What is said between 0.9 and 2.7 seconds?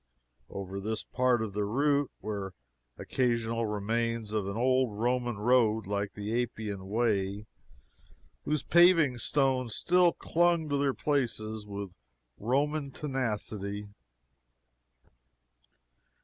part of the route were